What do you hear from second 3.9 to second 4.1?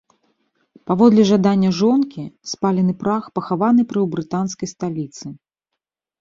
пры